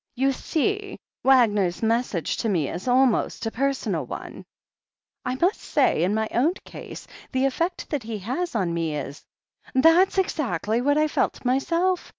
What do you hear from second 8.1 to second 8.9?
has on